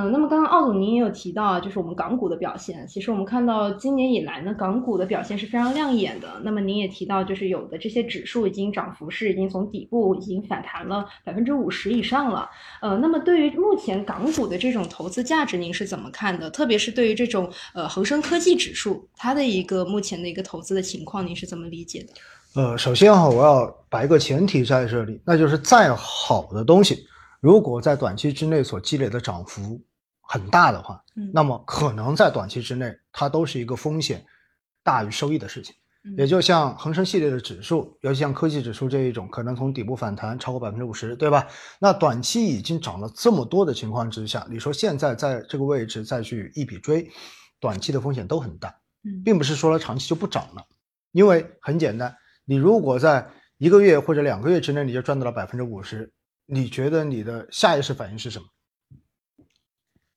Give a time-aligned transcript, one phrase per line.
[0.00, 2.86] 嗯，那么刚刚奥总您也有提到啊，就是我们港股的表现。
[2.88, 6.40] 其实我们看到今年以来呢，港股的表现是非常亮眼的。
[6.42, 12.48] 那么您也提到，就是有的这些指数已经涨幅是已经从底部已经反弹了百分之五十以上了。
[12.80, 16.48] 呃，那么对于目前港股的这种投资价值，您是怎么看的？
[16.48, 22.62] 特别是对于这种呃恒生科技指数，它的一个目前的一个投资的情况，您是怎么理解的？
[22.62, 27.04] 呃，首先哈，我要摆一个前提在这里，那就是再好的东西，
[27.40, 29.78] 如果在短期之内所积累的涨幅。
[30.32, 31.02] 很大的话，
[31.32, 34.24] 那么可能在短期之内，它都是一个风险
[34.84, 35.74] 大于收益的事情。
[36.16, 41.48] 也就像恒生系列的指数，尤其像科技指数这一种，可能从底部反弹超过百分之五十，对吧？
[41.80, 47.10] 那短期已经涨了这么多的情况之下，你说现在在这个位置再去一笔追，
[47.58, 48.72] 短期的风险都很大，
[49.24, 50.64] 并不是说了长期就不涨了，
[51.10, 53.28] 因为很简单，你如果在
[53.58, 56.12] 一个月或者两个月之内你就赚到了百分之五十，
[56.46, 58.46] 你觉得你的下意识反应是什么？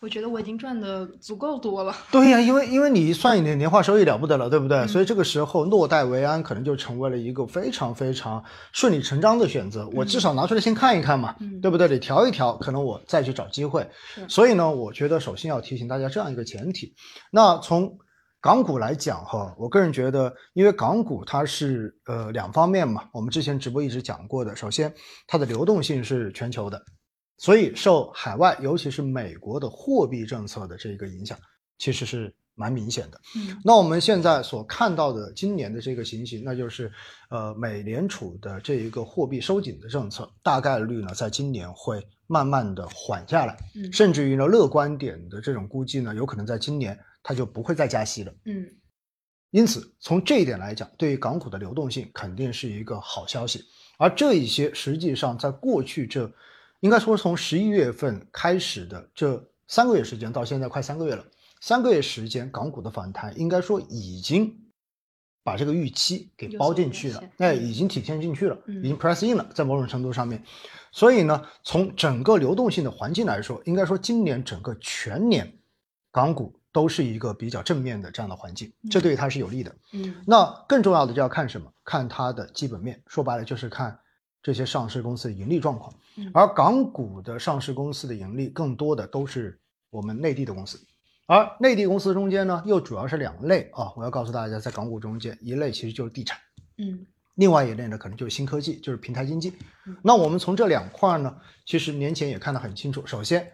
[0.00, 1.92] 我觉得我已经赚的足够多了。
[2.12, 4.86] 对呀，因为因为你算一年年化收益了不得了，对不对？
[4.86, 9.88] 所以这个时候落袋为安可能就成为了一个非常非常顺理成章的选择。
[9.94, 11.88] 我至少拿出来先看一看嘛，对不对？
[11.88, 13.88] 得调一调，可能我再去找机会。
[14.28, 16.94] 所以呢，我觉得首先要提醒大家这样一个前提。
[17.32, 17.98] 那从
[18.40, 24.54] 港股来讲哈，我个人觉得，因为港股它是呃两方面嘛，我们之前直播一直讲过的。
[24.54, 24.94] 首先，
[25.26, 26.80] 它的流动性是全球的。
[27.38, 31.38] 所以受海外，尤其是美国的货币政策的这个影响，
[31.78, 33.20] 其实是蛮明显的。
[33.36, 36.90] 嗯，那我们现在所看到的今年的这个情形，那就是，
[37.30, 43.56] 呃，美联储的这一个货币收紧的政策，大概率呢，在今年会慢慢的缓下来。
[43.76, 48.34] 嗯，甚至于呢，乐观点的这种估计呢，有可能在今年它就不会再加息了。
[48.46, 48.66] 嗯，
[49.52, 53.62] 因此从这一点来讲，对于港股的流动性肯定是一个好消息。
[53.96, 56.28] 而这一些实际上在过去这。
[56.80, 61.24] 应该说，从十一月份开始的这三个月时间到现在快三个月了，
[61.60, 64.56] 三个月时间，港股的反弹应该说已经
[65.42, 70.42] 把这个预期给包进去了，哎，已经体现进去了，已经 press in 了，在某种程度上面。
[70.92, 75.52] 所以呢，从整个流动性的环境来说，应该说今年整个全年
[76.12, 79.74] 港股都是一个比较正面的这样的环境，这对于它是有利的。
[79.92, 81.72] 嗯，那更重要的就要看什么？
[81.84, 83.98] 看它的基本面，说白了就是看。
[84.42, 85.92] 这些上市公司的盈利状况，
[86.32, 89.58] 而港股的上市公司的盈利更多的都是
[89.90, 90.80] 我们内地的公司，
[91.26, 93.92] 而内地公司中间呢，又主要是两类啊。
[93.96, 96.38] 我要告诉大家，在港股中间，一类其实就是地产，
[96.78, 99.52] 嗯，另外一类呢，可能就是新科技，就是平台经济。
[100.02, 103.06] 那我们从这两块呢，其实年前也看得很清楚。
[103.06, 103.50] 首先，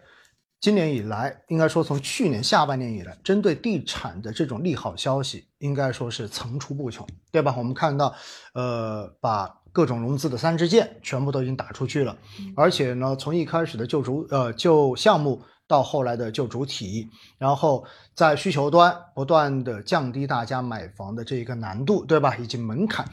[0.61, 7.53] 今年以来，应该说从去年下半年以来，针对地产的这种利好消息，应该说是层出不穷，对吧？
[7.57, 8.15] 我们看到，
[8.53, 12.17] 呃，把各种融资的三支箭全部都已经打出去了，
[12.55, 22.37] 而且呢，从一开始的救主呃救项目到后来的救主体，然后在需求端不断的降低大家买房的这一个难度，对吧？
[22.37, 23.05] 以及门槛，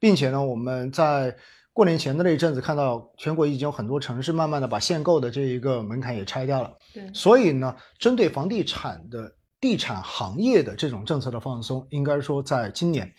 [0.00, 1.36] 并且呢，我们在
[1.74, 13.12] 过年前的那一阵子看到全国已经有很多城市慢慢的把限购的这一个门槛也拆掉了，对，所以呢，针对房地产的地产行业的这种政策的放松，应该说在今年。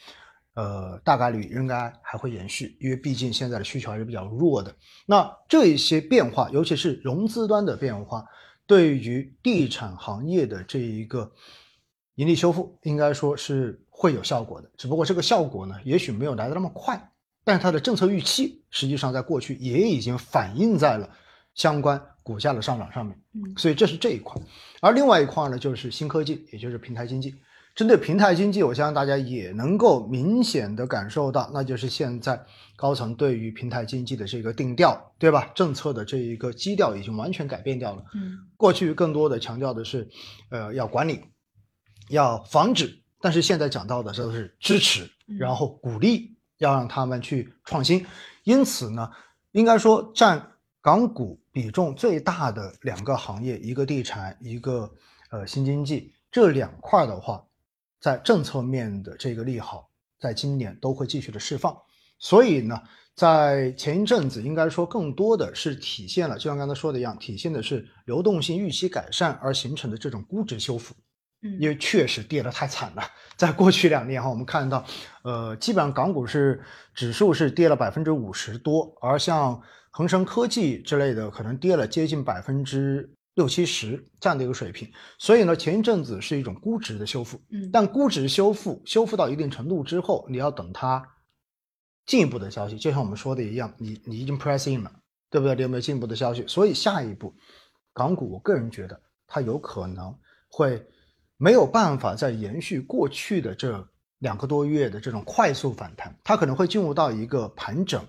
[0.57, 4.75] 呃，大概率应该还会延续，因为毕竟现在的需求还是比较弱的。
[5.05, 8.25] 那这一些变化，尤其是融资端的变化，
[8.65, 11.31] 对于地产行业的这一个
[12.15, 14.67] 盈利修复，应该说是会有效果的。
[14.75, 17.11] 只不过这个效果呢，也许没有来的那么快，
[17.43, 21.07] 但是它的政策预期实际上在过去也已经反映在了
[21.53, 23.15] 相关股价的上涨上面。
[23.35, 24.41] 嗯，所以这是这一块，
[24.81, 27.35] 而另外一块呢，就是新科技，也就是平台经济。
[27.77, 32.43] 针对平台经济，我相信大家也能够明显的感受到，那就是现在
[32.75, 35.51] 高层对于平台经济的这个定调，对吧？
[35.53, 38.03] 政策的这一个基调已经完全改变掉了。
[38.15, 40.09] 嗯，过去更多的强调的是，
[40.49, 41.21] 呃，要管理，
[42.09, 45.07] 要防止，但是现在讲到的都是支持，
[45.37, 48.03] 然后鼓励，要让他们去创新。
[48.43, 49.07] 因此呢，
[49.51, 54.91] 应该说占港股比重最大的两个行业，一个地产，一个
[55.29, 57.43] 呃新经济，这两块的话。
[57.99, 59.89] 在政策面的这个利好，
[60.19, 61.75] 在今年都会继续的释放，
[62.19, 62.79] 所以呢，
[63.15, 70.95] 在前一阵子应该说更多的是体现了，就像刚才说的一样，体现的是流动性预期改善而形成的这种估值修复。
[71.41, 73.03] 嗯，因为确实跌得太惨了，
[73.35, 74.85] 在过去两年哈，我们看到，
[75.23, 76.61] 呃，基本上港股是
[76.93, 79.61] 指数是跌了百分之五十多，而像
[79.91, 83.11] 恒生科技之类的，可能跌了接近百分之。
[83.37, 91.07] 六七十这样的一个水平，所以呢，前一阵子是一种估值的修复，嗯，但估值修复修复到一定程度之后，你要等它
[92.07, 94.91] 进一步的消息，就像我们说的一样，你你已经 press in 了，
[95.29, 95.55] 对不对？
[95.55, 96.43] 你有没有进一步的消息？
[96.47, 97.31] 所以下一步，
[97.93, 100.17] 港股我个人觉得它有可能
[100.49, 100.83] 会
[101.37, 103.87] 没有办法再延续过去的这
[104.17, 108.03] 两个多月的这种快速反弹，它可能会进入到一个盘整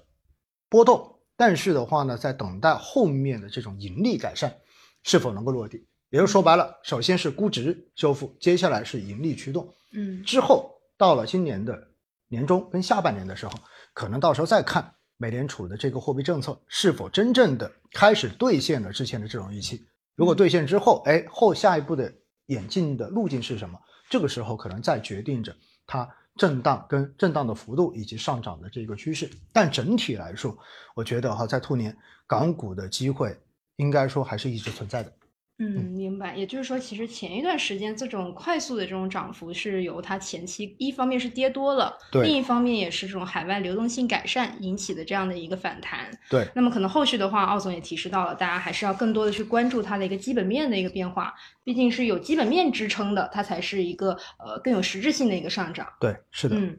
[0.70, 1.16] 波动。
[1.36, 4.56] 但是的话呢，在等待后面的这种盈利改善
[5.02, 11.88] 是否能够落地，也就是说白了，首先是估值修复，接下来是盈利驱动，嗯之后到了今年的
[12.28, 13.52] 年中跟下半年的时候，
[13.94, 19.84] 可能到时候再看美联储的这个货币政策是否真正的开始兑现了之前的这种预期。
[20.14, 22.12] 如果兑现之后，哎，后下一步的
[22.46, 23.78] 演进的路径是什么？
[24.10, 25.54] 这个时候可能再决定着
[25.86, 29.30] 它震荡跟震荡的幅度以及上涨的这个趋势。
[29.52, 30.56] 但整体来说，
[30.94, 31.96] 我觉得哈，在兔年
[32.26, 33.36] 港股的机会
[33.78, 35.12] 应该说还是一直存在的。
[35.60, 36.36] 嗯，明白。
[36.36, 46.08] 也就是说，其实前一段时间这种快速的这种涨幅是由它前期一方面是跌多了，对另一方面也是这种海外流动性改善引起的这样的一个反弹。
[46.30, 51.34] 对，那么可能后续的话，奥总也提示到了，大家还是要更多的去关注它的一个基本面的一个变化，
[51.64, 55.88] 毕竟是有基本面支撑的，它才是一个呃更有实质性的一个上涨。
[55.98, 56.54] 对，是的。
[56.54, 56.78] 嗯，